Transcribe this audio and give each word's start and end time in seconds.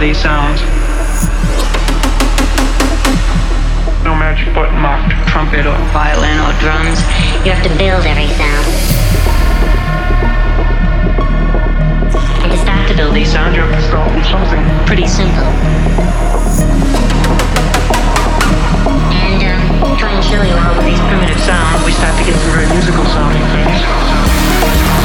these 0.00 0.16
sounds. 0.16 0.62
No 4.02 4.16
magic 4.16 4.48
button 4.54 4.80
marked 4.80 5.12
trumpet 5.28 5.66
or 5.66 5.76
violin 5.92 6.40
or 6.40 6.56
drums. 6.56 7.04
You 7.44 7.52
have 7.52 7.62
to 7.68 7.72
build 7.76 8.08
every 8.08 8.32
sound. 8.32 8.64
And 12.40 12.50
to 12.50 12.56
start 12.56 12.88
to 12.88 12.96
build 12.96 13.14
these 13.14 13.30
sounds, 13.30 13.54
you 13.54 13.60
have 13.60 13.76
to 13.76 13.86
start 13.88 14.08
with 14.16 14.24
something 14.24 14.64
pretty 14.88 15.06
simple. 15.06 15.44
And 19.12 19.44
um, 19.44 19.98
try 20.00 20.16
and 20.16 20.24
show 20.24 20.40
you 20.40 20.56
how 20.56 20.72
with 20.80 20.88
these 20.88 21.00
primitive 21.12 21.40
sounds 21.44 21.84
we 21.84 21.92
start 21.92 22.16
to 22.16 22.24
get 22.24 22.40
some 22.40 22.52
very 22.56 22.72
musical 22.72 23.04
sounding 23.04 23.44
things. 23.52 24.99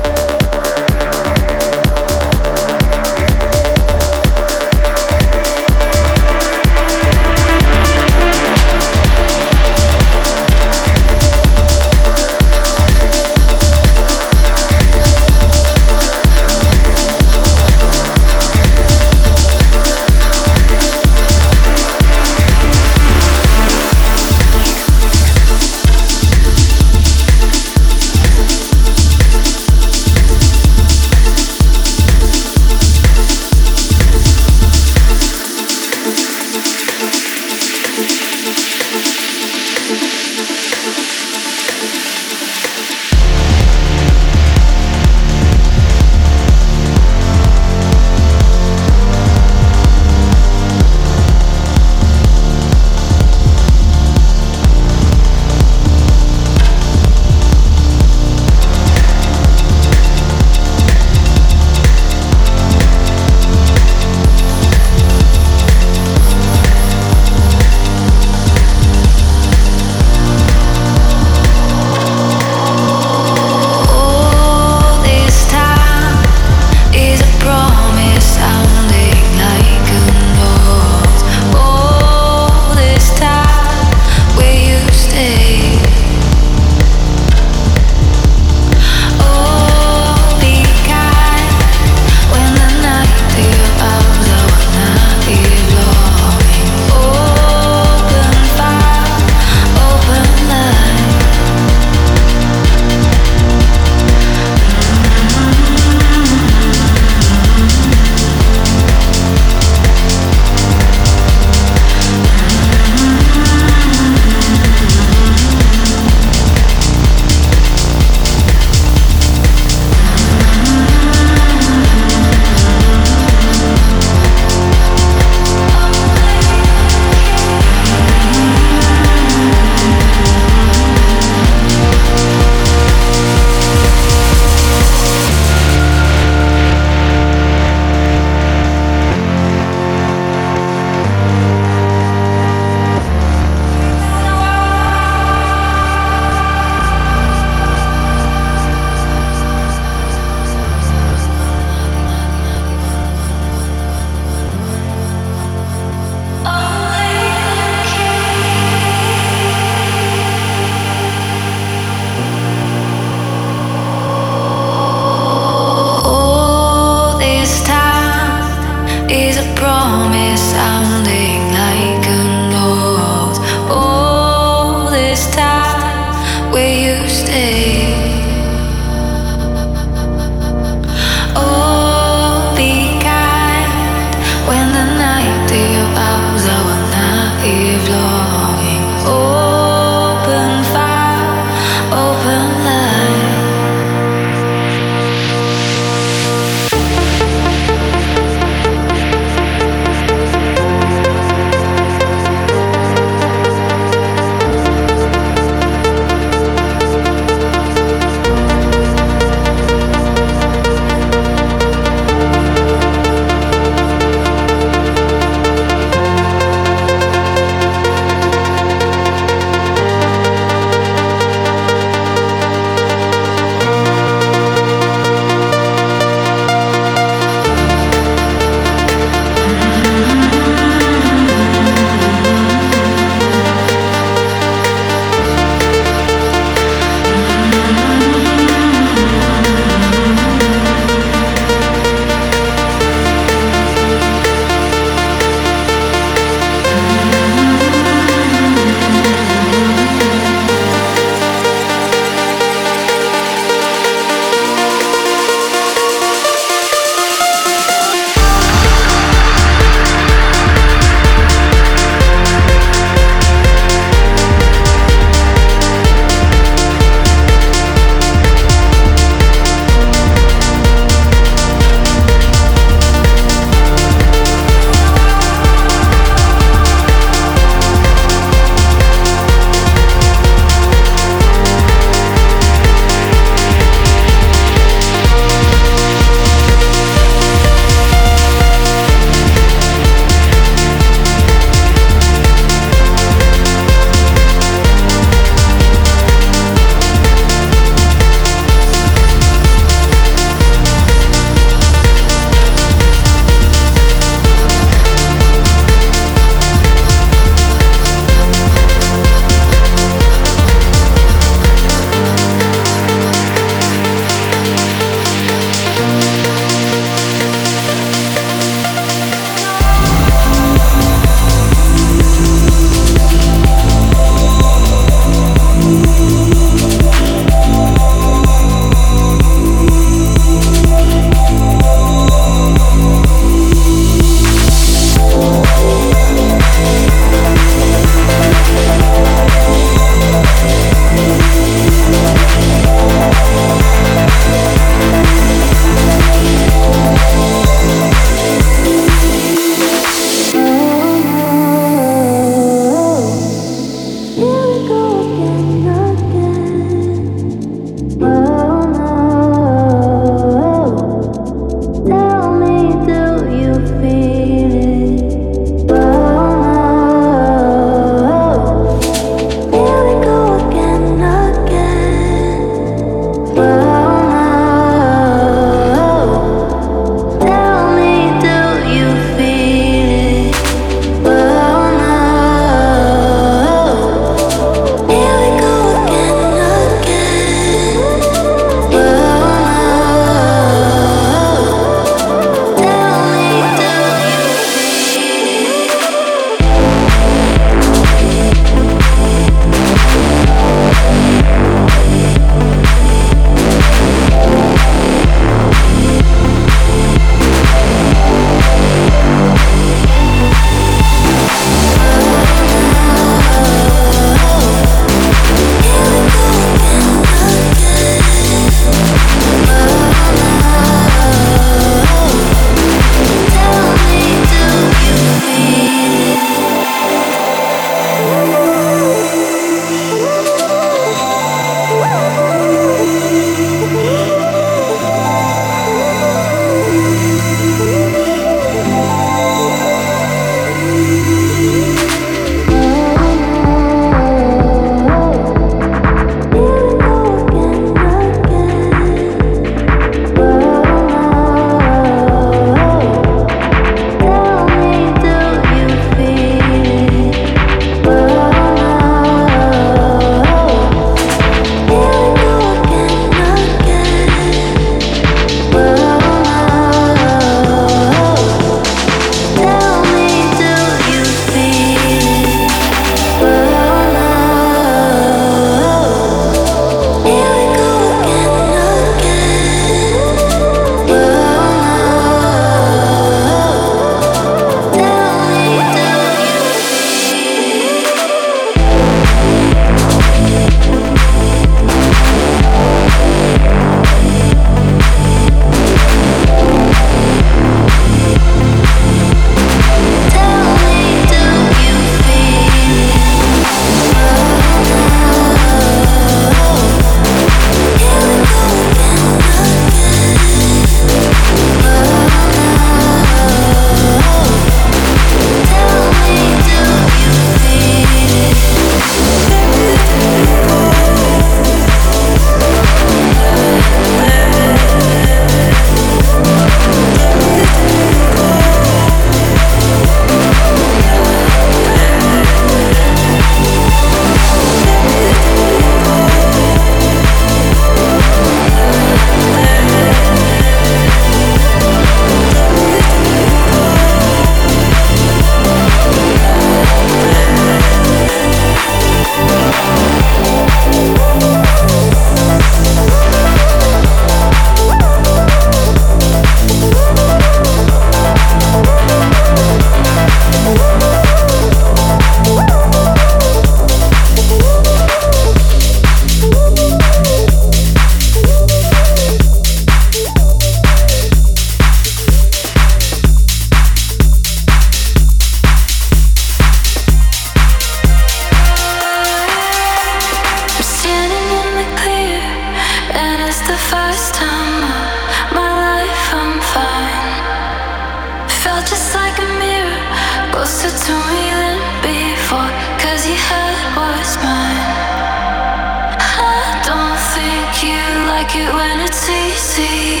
like 598.28 598.36
it 598.36 598.54
when 598.54 598.80
it's 598.80 599.08
easy. 599.08 600.00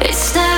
It's 0.00 0.34
never 0.34 0.53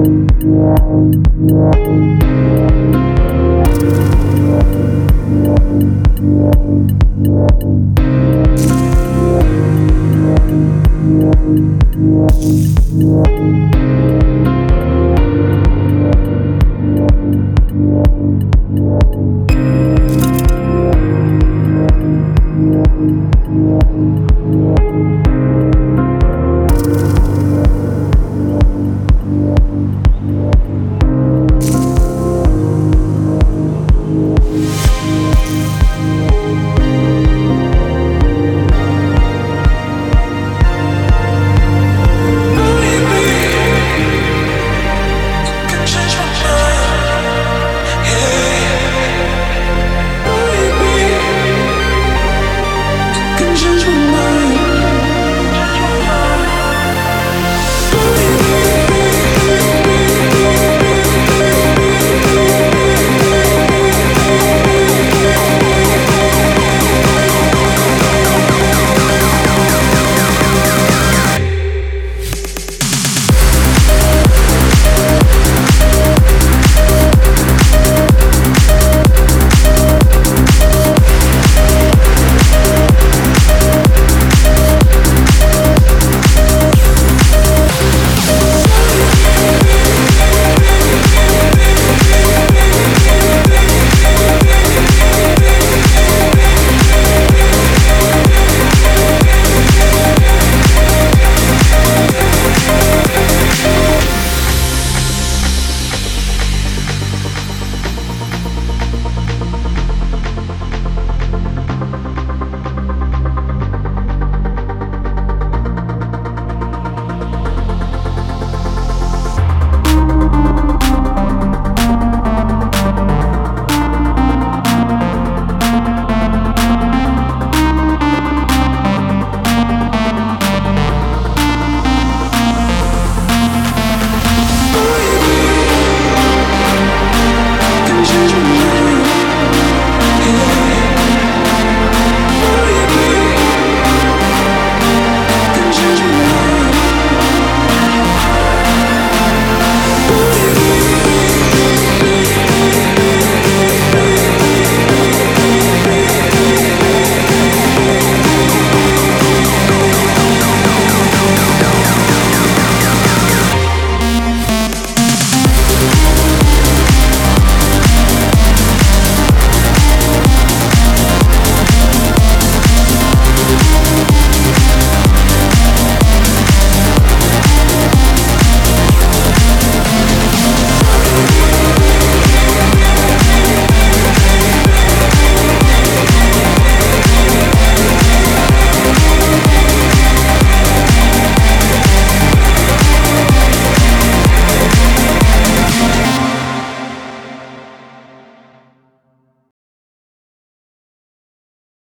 Thank 0.00 0.42
you. 2.22 3.07